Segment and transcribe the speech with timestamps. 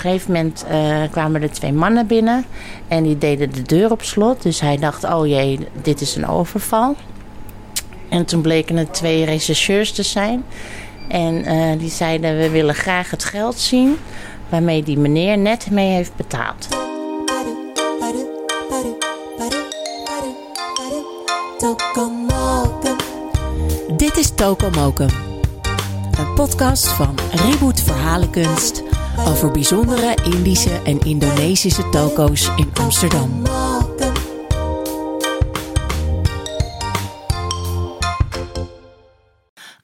[0.00, 2.44] gegeven moment eh, kwamen er twee mannen binnen
[2.88, 4.42] en die deden de deur op slot.
[4.42, 6.96] Dus hij dacht, oh jee, dit is een overval.
[8.08, 10.44] En toen bleken het twee rechercheurs te zijn.
[11.08, 13.96] En eh, die zeiden, we willen graag het geld zien
[14.48, 16.68] waarmee die meneer net mee heeft betaald.
[23.96, 25.08] Dit is Tokomokum.
[26.18, 28.82] Een podcast van Reboot Verhalenkunst
[29.18, 33.42] over bijzondere Indische en Indonesische toko's in Amsterdam.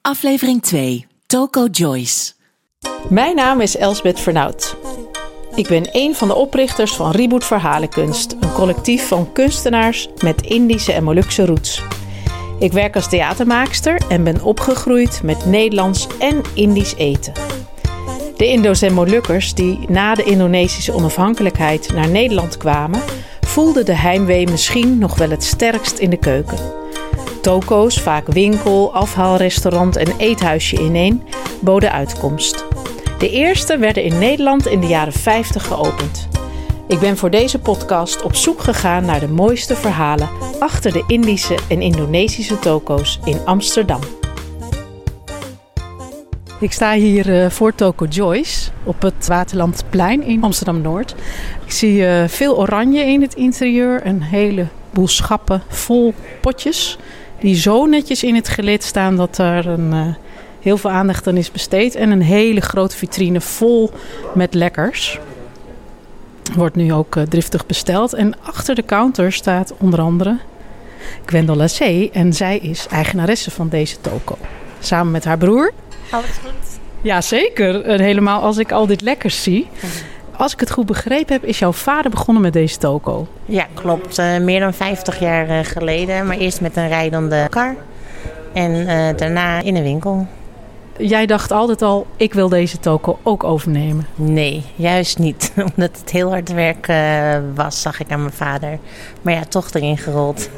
[0.01, 1.07] Aflevering 2.
[1.25, 2.33] Toko Joyce.
[3.09, 4.75] Mijn naam is Elsbeth Vernout.
[5.55, 10.93] Ik ben een van de oprichters van Reboot Verhalenkunst, een collectief van kunstenaars met Indische
[10.93, 11.81] en Molukse roots.
[12.59, 17.46] Ik werk als theatermaakster en ben opgegroeid met Nederlands en Indisch eten.
[18.37, 23.01] De Indo's en Molukkers die na de Indonesische onafhankelijkheid naar Nederland kwamen,
[23.41, 26.57] voelden de heimwee misschien nog wel het sterkst in de keuken.
[27.41, 31.23] Toko's, vaak winkel, afhaalrestaurant en eethuisje ineen,
[31.59, 32.65] boden uitkomst.
[33.19, 36.27] De eerste werden in Nederland in de jaren 50 geopend.
[36.87, 41.57] Ik ben voor deze podcast op zoek gegaan naar de mooiste verhalen achter de Indische
[41.69, 43.99] en Indonesische toko's in Amsterdam.
[46.59, 51.15] Ik sta hier uh, voor Toko Joyce op het Waterlandplein in Amsterdam Noord.
[51.65, 56.97] Ik zie uh, veel oranje in het interieur, een heleboel schappen vol potjes
[57.39, 60.05] die zo netjes in het gelid staan dat er een, uh,
[60.59, 61.95] heel veel aandacht aan is besteed.
[61.95, 63.91] En een hele grote vitrine vol
[64.33, 65.19] met lekkers.
[66.55, 68.13] Wordt nu ook driftig besteld.
[68.13, 70.37] En achter de counter staat onder andere
[71.25, 72.09] Gwendol Lacé.
[72.13, 74.37] En zij is eigenaresse van deze toko.
[74.79, 75.73] Samen met haar broer.
[76.11, 76.79] Alles goed?
[77.01, 77.81] Ja, zeker.
[77.81, 79.67] En helemaal als ik al dit lekkers zie.
[80.37, 83.27] Als ik het goed begrepen heb, is jouw vader begonnen met deze toko.
[83.45, 84.19] Ja, klopt.
[84.19, 86.27] Uh, meer dan 50 jaar uh, geleden.
[86.27, 87.75] Maar eerst met een rijdende kar.
[88.53, 90.27] En uh, daarna in een winkel.
[90.97, 94.07] Jij dacht altijd al, ik wil deze toko ook overnemen.
[94.15, 95.51] Nee, juist niet.
[95.75, 96.87] Omdat het heel hard werk
[97.55, 98.79] was, zag ik aan mijn vader.
[99.21, 100.49] Maar ja, toch erin gerold.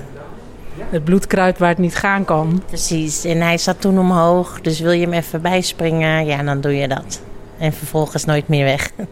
[0.89, 2.61] Het bloedkruid waar het niet gaan kan.
[2.65, 3.23] Precies.
[3.23, 4.61] En hij zat toen omhoog.
[4.61, 7.21] Dus wil je hem even bijspringen, ja, dan doe je dat.
[7.57, 8.91] En vervolgens nooit meer weg.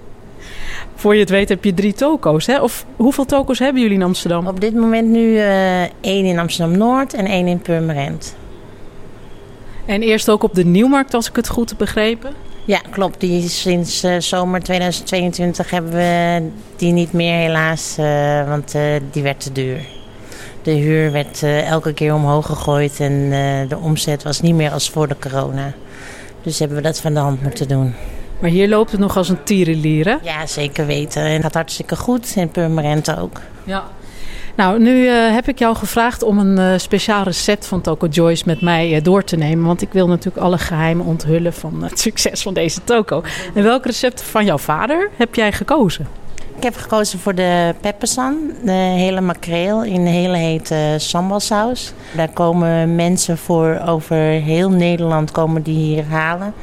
[0.95, 2.61] Voor je het weet heb je drie toko's, hè?
[2.61, 4.47] Of hoeveel toko's hebben jullie in Amsterdam?
[4.47, 8.35] Op dit moment nu uh, één in Amsterdam-Noord en één in Purmerend.
[9.85, 12.31] En eerst ook op de Nieuwmarkt, als ik het goed heb begrepen?
[12.65, 13.19] Ja, klopt.
[13.19, 16.41] Die sinds uh, zomer 2022 hebben we
[16.75, 19.96] die niet meer helaas, uh, want uh, die werd te duur.
[20.67, 23.29] De huur werd elke keer omhoog gegooid en
[23.67, 25.73] de omzet was niet meer als voor de corona.
[26.41, 27.93] Dus hebben we dat van de hand moeten doen.
[28.39, 30.15] Maar hier loopt het nog als een tierenlier, hè?
[30.21, 31.21] Ja, zeker weten.
[31.21, 32.33] En het gaat hartstikke goed.
[32.35, 33.41] In Purmerend ook.
[33.63, 33.83] Ja.
[34.55, 38.43] Nou, nu uh, heb ik jou gevraagd om een uh, speciaal recept van Toko Joyce
[38.45, 39.65] met mij uh, door te nemen.
[39.65, 43.23] Want ik wil natuurlijk alle geheimen onthullen van het succes van deze toko.
[43.53, 46.07] En welk recept van jouw vader heb jij gekozen?
[46.57, 51.93] Ik heb gekozen voor de peppersan, de hele makreel in een hele hete sambalsaus.
[52.15, 56.53] Daar komen mensen voor over heel Nederland komen die hier halen.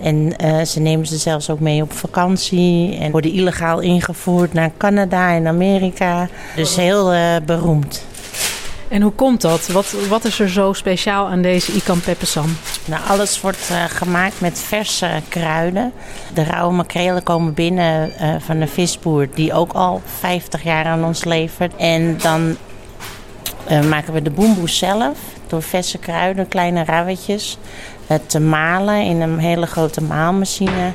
[0.00, 4.70] En uh, ze nemen ze zelfs ook mee op vakantie en worden illegaal ingevoerd naar
[4.76, 6.28] Canada en Amerika.
[6.56, 8.04] Dus heel uh, beroemd.
[8.94, 9.66] En hoe komt dat?
[9.66, 12.56] Wat, wat is er zo speciaal aan deze Ikan Peppersam?
[12.84, 15.92] Nou, alles wordt uh, gemaakt met verse kruiden.
[16.34, 21.04] De rauwe makrelen komen binnen uh, van een visboer die ook al 50 jaar aan
[21.04, 21.76] ons levert.
[21.76, 22.56] En dan
[23.70, 27.58] uh, maken we de boemboe zelf door verse kruiden, kleine rauwetjes,
[28.26, 30.92] te malen in een hele grote maalmachine.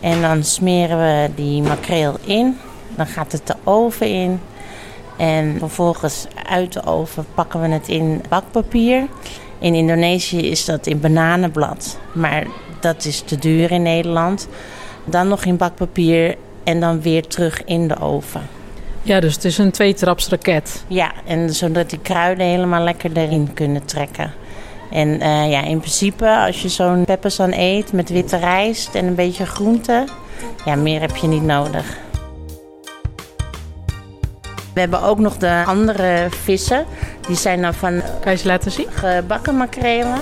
[0.00, 2.58] En dan smeren we die makreel in.
[2.96, 4.40] Dan gaat het de oven in.
[5.16, 9.06] En vervolgens uit de oven pakken we het in bakpapier.
[9.58, 11.98] In Indonesië is dat in bananenblad.
[12.12, 12.46] Maar
[12.80, 14.48] dat is te duur in Nederland.
[15.04, 18.42] Dan nog in bakpapier en dan weer terug in de oven.
[19.02, 20.84] Ja, dus het is een tweetrapsraket.
[20.88, 24.32] Ja, en zodat die kruiden helemaal lekker erin kunnen trekken.
[24.90, 29.14] En uh, ja, in principe als je zo'n peppersan eet met witte rijst en een
[29.14, 30.04] beetje groente...
[30.64, 31.98] ja, meer heb je niet nodig.
[34.76, 36.84] We hebben ook nog de andere vissen.
[37.26, 38.02] Die zijn dan van...
[38.20, 38.86] Kan je ze laten zien?
[38.90, 40.20] Gebakken makrelen.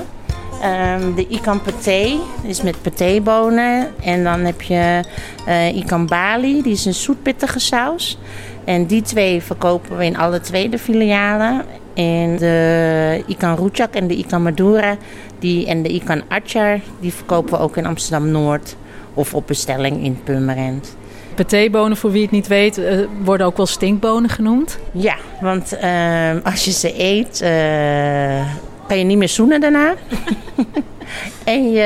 [0.64, 3.88] Um, de ikan paté is met patébonen.
[4.02, 5.04] En dan heb je
[5.48, 8.18] uh, ikan bali, die is een zoetpittige saus.
[8.64, 11.64] En die twee verkopen we in alle twee de filialen.
[11.94, 14.96] En de ikan rujak en de ikan madura
[15.38, 18.76] die, en de ikan achar, die verkopen we ook in Amsterdam-Noord.
[19.14, 20.96] Of op bestelling in Purmerend.
[21.34, 24.78] Patébonen, voor wie het niet weet, eh, worden ook wel stinkbonen genoemd.
[24.92, 28.46] Ja, want ehm, als je ze eet, eh,
[28.86, 29.94] kan je niet meer zoenen daarna.
[31.44, 31.80] en je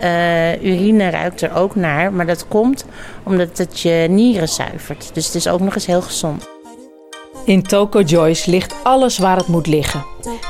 [0.00, 2.84] eh, urine ruikt er ook naar, maar dat komt
[3.22, 5.10] omdat het je nieren zuivert.
[5.12, 6.48] Dus het is ook nog eens heel gezond.
[7.44, 10.04] In Toko Joyce ligt alles waar het moet liggen.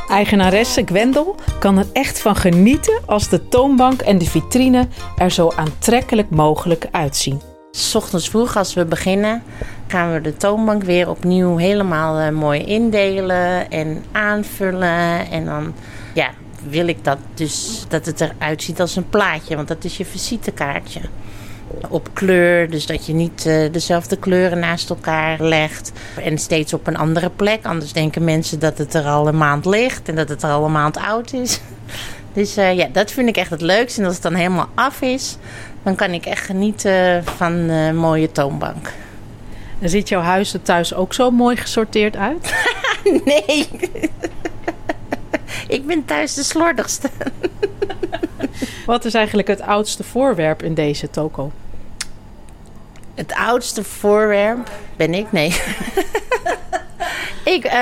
[0.08, 4.86] Eigenaresse Gwendel kan er echt van genieten als de toonbank en de vitrine
[5.16, 7.49] er zo aantrekkelijk mogelijk uitzien.
[7.70, 9.42] S ochtends vroeg als we beginnen,
[9.86, 15.30] gaan we de toonbank weer opnieuw helemaal eh, mooi indelen en aanvullen.
[15.30, 15.74] En dan
[16.14, 16.30] ja,
[16.68, 20.04] wil ik dat dus dat het eruit ziet als een plaatje, want dat is je
[20.04, 21.00] visitekaartje.
[21.88, 25.92] Op kleur, dus dat je niet eh, dezelfde kleuren naast elkaar legt.
[26.24, 27.64] En steeds op een andere plek.
[27.64, 30.64] Anders denken mensen dat het er al een maand ligt en dat het er al
[30.64, 31.60] een maand oud is.
[32.32, 34.00] Dus eh, ja, dat vind ik echt het leukste.
[34.00, 35.36] En als het dan helemaal af is,
[35.82, 38.92] dan kan ik echt genieten van een mooie toonbank.
[39.78, 42.54] En ziet jouw huis er thuis ook zo mooi gesorteerd uit?
[43.24, 43.68] Nee.
[45.68, 47.10] ik ben thuis de slordigste.
[48.86, 51.52] Wat is eigenlijk het oudste voorwerp in deze toko?
[53.14, 55.32] Het oudste voorwerp ben ik?
[55.32, 55.48] Nee.
[57.54, 57.72] ik, eh,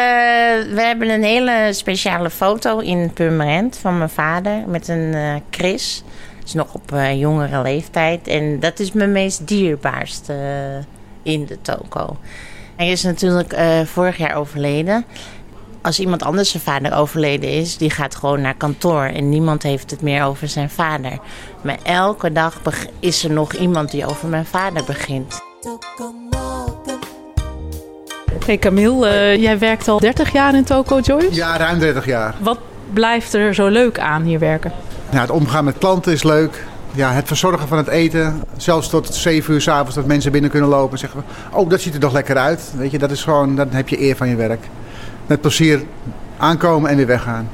[0.75, 6.03] we hebben een hele speciale foto in Purmerend van mijn vader met een eh, Chris.
[6.49, 8.29] Is nog op eh, jongere leeftijd.
[8.29, 12.17] En dat is mijn meest dierbaarste eh, in de toko.
[12.77, 15.05] Hij is natuurlijk eh, vorig jaar overleden.
[15.83, 19.03] Als iemand anders zijn vader overleden is, die gaat gewoon naar kantoor.
[19.03, 21.19] En niemand heeft het meer over zijn vader.
[21.63, 22.61] Maar elke dag
[23.01, 25.41] is er nog iemand die over mijn vader begint.
[28.45, 31.35] Hey Camille, jij werkt al 30 jaar in Toko Joyce.
[31.35, 32.35] Ja, ruim 30 jaar.
[32.39, 32.59] Wat
[32.93, 34.73] blijft er zo leuk aan hier werken?
[35.11, 36.65] Ja, het omgaan met klanten is leuk.
[36.93, 38.43] Ja, het verzorgen van het eten.
[38.57, 41.25] Zelfs tot 7 uur s'avonds dat mensen binnen kunnen lopen en zeggen...
[41.53, 42.73] Oh, dat ziet er toch lekker uit.
[42.77, 43.57] Weet je, dat is gewoon...
[43.57, 44.69] Dan heb je eer van je werk.
[45.27, 45.83] Met plezier
[46.37, 47.49] aankomen en weer weggaan.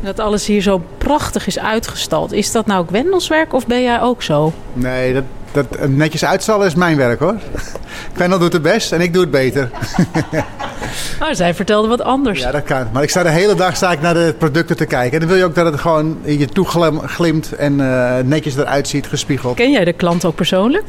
[0.00, 2.32] Dat alles hier zo prachtig is uitgestald.
[2.32, 4.52] Is dat nou Gwendels werk of ben jij ook zo?
[4.72, 7.36] Nee, dat, dat netjes uitstallen is mijn werk hoor.
[8.16, 9.70] Gwendel doet het best en ik doe het beter.
[11.20, 12.40] Maar zij vertelde wat anders.
[12.40, 12.88] Ja, dat kan.
[12.92, 15.12] Maar ik sta de hele dag sta ik naar de producten te kijken.
[15.12, 18.56] En dan wil je ook dat het gewoon je toe glim- glimt en eh, netjes
[18.56, 19.56] eruit ziet, gespiegeld.
[19.56, 20.84] Ken jij de klant ook persoonlijk?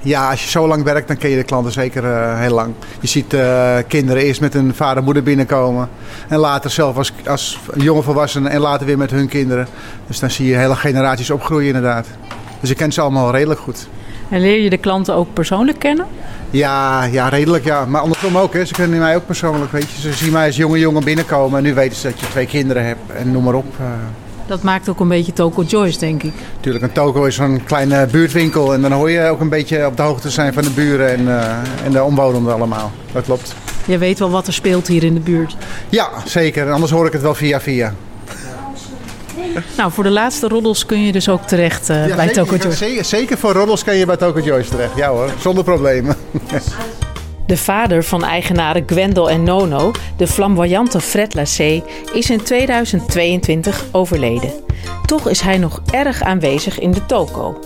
[0.00, 2.74] Ja, als je zo lang werkt, dan ken je de klanten zeker eh, heel lang.
[3.00, 5.88] Je ziet eh, kinderen eerst met hun vader en moeder binnenkomen.
[6.28, 9.66] En later zelf als, als jonge volwassenen en later weer met hun kinderen.
[10.06, 12.06] Dus dan zie je hele generaties opgroeien inderdaad.
[12.60, 13.88] Dus ik ken ze allemaal redelijk goed.
[14.28, 16.06] En leer je de klanten ook persoonlijk kennen?
[16.50, 17.84] Ja, ja, redelijk ja.
[17.84, 18.52] Maar andersom ook.
[18.52, 18.64] Hè.
[18.64, 19.72] Ze kennen mij ook persoonlijk.
[19.72, 20.00] Weet je.
[20.00, 21.58] Ze zien mij als jonge jongen binnenkomen.
[21.58, 23.00] En nu weten ze dat je twee kinderen hebt.
[23.16, 23.66] En noem maar op.
[23.80, 23.86] Eh,
[24.46, 26.32] Dat maakt ook een beetje Toko Joyce, denk ik.
[26.56, 28.74] natuurlijk, een toko is zo'n kleine buurtwinkel.
[28.74, 31.28] En dan hoor je ook een beetje op de hoogte zijn van de buren en,
[31.40, 31.46] eh,
[31.84, 32.90] en de omwonenden allemaal.
[33.12, 33.54] Dat klopt.
[33.86, 35.56] Je weet wel wat er speelt hier in de buurt.
[35.88, 36.70] Ja, zeker.
[36.72, 37.94] Anders hoor ik het wel via via.
[39.76, 42.76] Nou, voor de laatste roddels kun je dus ook terecht eh, Ja, bij Toko Joyce.
[42.76, 44.96] zeker, zeker voor roddels kan je bij Toko Joyce terecht.
[44.96, 46.16] Ja hoor, zonder problemen.
[47.46, 54.52] De vader van eigenaren Gwendel en Nono, de flamboyante Fred Lacé, is in 2022 overleden.
[55.06, 57.58] Toch is hij nog erg aanwezig in de toko.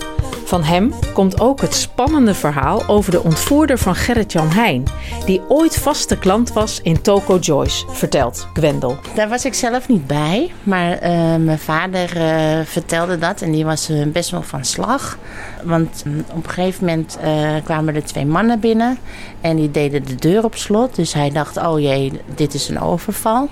[0.49, 4.83] Van hem komt ook het spannende verhaal over de ontvoerder van Gerrit-Jan Heijn,
[5.25, 8.97] die ooit vaste klant was in Toko Joyce, vertelt Gwendel.
[9.15, 13.65] Daar was ik zelf niet bij, maar eh, mijn vader eh, vertelde dat en die
[13.65, 15.17] was eh, best wel van slag.
[15.63, 17.17] Want mm, op een gegeven moment
[17.63, 18.97] kwamen er twee mannen binnen
[19.41, 20.95] en die deden de deur op slot.
[20.95, 23.49] Dus hij dacht, oh jee, dit is een overval.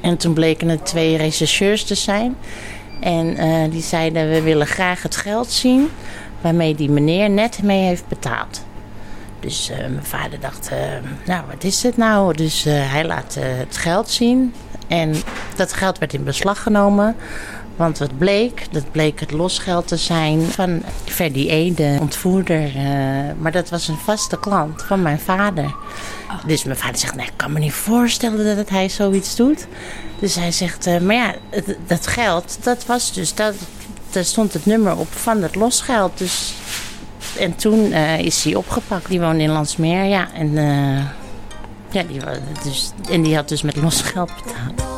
[0.00, 2.36] En toen bleken het twee rechercheurs te zijn.
[3.00, 5.90] En eh, die zeiden, we willen graag het geld zien
[6.40, 8.64] waarmee die meneer net mee heeft betaald.
[9.40, 10.78] Dus eh, mijn vader dacht, eh,
[11.26, 12.34] nou wat is het nou?
[12.34, 14.54] Dus hij laat het geld zien.
[14.88, 15.14] En
[15.56, 17.16] dat geld werd in beslag genomen.
[17.78, 18.66] Want wat bleek?
[18.70, 22.64] Dat bleek het losgeld te zijn van Ferdy E, de ontvoerder.
[22.76, 22.82] eh,
[23.38, 25.74] maar dat was een vaste klant van mijn vader.
[26.46, 29.66] Dus mijn vader zegt, nee, ik kan me niet voorstellen dat hij zoiets doet.
[30.18, 33.54] Dus hij zegt, eh, maar ja, het- dat geld, dat was dus, dat,
[34.10, 36.18] daar stond het nummer op van het losgeld.
[36.18, 36.52] Dus
[37.38, 39.08] en toen eh, is hij opgepakt.
[39.08, 40.28] Die woonde in Landsmeer, ja.
[40.34, 40.52] En,
[41.90, 42.20] ja, die,
[42.64, 44.97] dus, en die had dus met los geld betaald.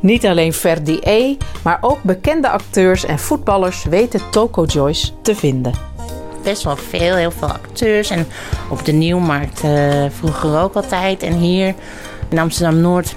[0.00, 5.72] Niet alleen Ferdi E, maar ook bekende acteurs en voetballers weten Toko Joyce te vinden.
[6.42, 8.10] Best wel veel, heel veel acteurs.
[8.10, 8.26] En
[8.70, 11.22] op de Nieuwmarkt eh, vroeger ook altijd.
[11.22, 11.74] En hier
[12.28, 13.14] in Amsterdam-Noord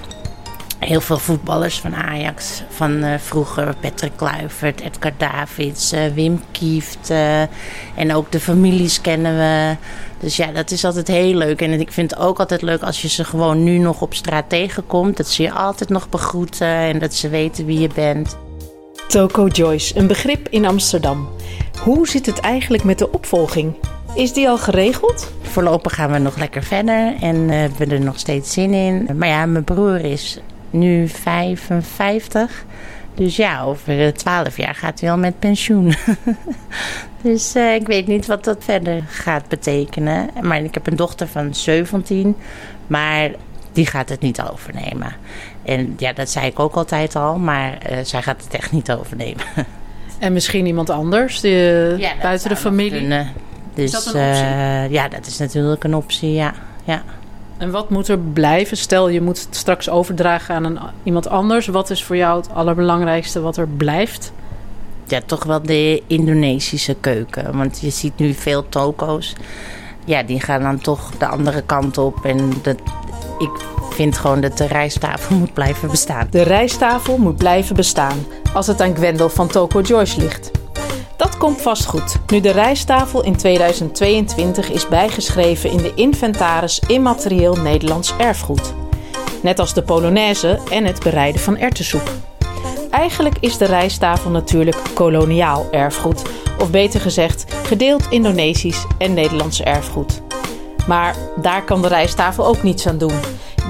[0.84, 2.62] heel veel voetballers van Ajax.
[2.68, 7.10] Van uh, vroeger Patrick Kluivert, Edgar Davids, uh, Wim Kieft.
[7.10, 7.40] Uh,
[7.94, 9.76] en ook de families kennen we.
[10.20, 11.60] Dus ja, dat is altijd heel leuk.
[11.60, 14.48] En ik vind het ook altijd leuk als je ze gewoon nu nog op straat
[14.48, 15.16] tegenkomt.
[15.16, 18.36] Dat ze je altijd nog begroeten en dat ze weten wie je bent.
[19.08, 21.28] Toko Joyce, een begrip in Amsterdam.
[21.80, 23.74] Hoe zit het eigenlijk met de opvolging?
[24.14, 25.32] Is die al geregeld?
[25.42, 29.08] Voorlopig gaan we nog lekker verder en hebben er nog steeds zin in.
[29.16, 30.40] Maar ja, mijn broer is
[30.74, 32.64] nu 55.
[33.14, 35.94] Dus ja, over 12 jaar gaat hij al met pensioen.
[37.22, 40.30] dus uh, ik weet niet wat dat verder gaat betekenen.
[40.42, 42.36] Maar ik heb een dochter van 17,
[42.86, 43.30] maar
[43.72, 45.12] die gaat het niet overnemen.
[45.62, 48.92] En ja, dat zei ik ook altijd al, maar uh, zij gaat het echt niet
[48.92, 49.44] overnemen.
[50.18, 51.52] en misschien iemand anders, die,
[51.98, 53.08] ja, buiten de familie?
[53.74, 54.44] Dus, is dat een optie?
[54.44, 56.54] Uh, ja, dat is natuurlijk een optie, ja.
[56.84, 57.02] ja.
[57.58, 58.76] En wat moet er blijven?
[58.76, 61.66] Stel, je moet het straks overdragen aan een, iemand anders.
[61.66, 64.32] Wat is voor jou het allerbelangrijkste wat er blijft?
[65.06, 67.56] Ja, toch wel de Indonesische keuken.
[67.56, 69.34] Want je ziet nu veel toko's.
[70.04, 72.24] Ja, die gaan dan toch de andere kant op.
[72.24, 72.76] En dat,
[73.38, 73.50] ik
[73.90, 76.26] vind gewoon dat de rijsttafel moet blijven bestaan.
[76.30, 78.18] De rijsttafel moet blijven bestaan.
[78.54, 80.50] Als het aan Gwendel van Toko Joyce ligt.
[81.38, 88.12] Komt vast goed, nu de rijsttafel in 2022 is bijgeschreven in de inventaris Immaterieel Nederlands
[88.18, 88.74] Erfgoed.
[89.42, 92.10] Net als de Polonaise en het bereiden van erwtensoep.
[92.90, 96.22] Eigenlijk is de rijsttafel natuurlijk koloniaal erfgoed,
[96.58, 100.22] of beter gezegd gedeeld Indonesisch en Nederlands erfgoed.
[100.86, 103.20] Maar daar kan de rijsttafel ook niets aan doen.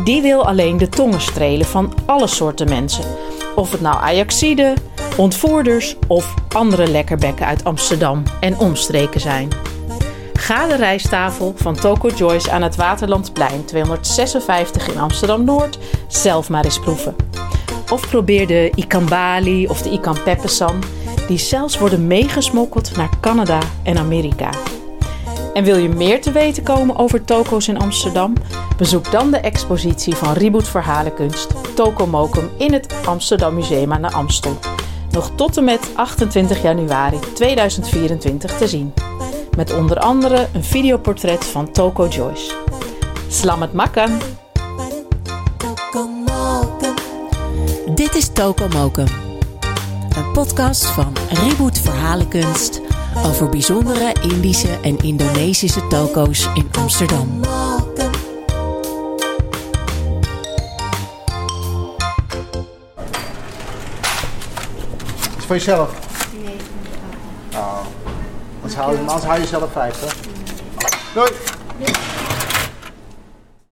[0.04, 3.04] Die wil alleen de tongen strelen van alle soorten mensen.
[3.54, 4.74] Of het nou Ajaxide,
[5.16, 9.48] ontvoerders of andere lekkerbekken uit Amsterdam en omstreken zijn.
[10.32, 15.78] Ga de rijsttafel van Toko Joyce aan het Waterlandplein 256 in Amsterdam Noord
[16.08, 17.16] zelf maar eens proeven.
[17.90, 20.82] Of probeer de ikan bali of de ikan peppesan,
[21.28, 24.50] die zelfs worden meegesmokkeld naar Canada en Amerika.
[25.54, 28.32] En wil je meer te weten komen over toko's in Amsterdam?
[28.76, 34.10] Bezoek dan de expositie van Reboot Verhalenkunst, Toko Mokum in het Amsterdam Museum aan de
[34.10, 34.58] Amstel
[35.14, 38.94] nog tot en met 28 januari 2024 te zien.
[39.56, 42.52] Met onder andere een videoportret van Toko Joyce.
[43.28, 44.20] Slamet makan!
[47.94, 49.06] Dit is Toko Mokum.
[50.16, 52.80] Een podcast van Reboot Verhalenkunst
[53.24, 57.40] over bijzondere Indische en Indonesische toko's in Amsterdam.
[65.46, 65.90] Voor jezelf?
[66.44, 66.56] Nee,
[67.54, 67.78] Oh.
[68.56, 70.14] Anders hou, anders hou je zelf 50.
[71.14, 71.30] Doei!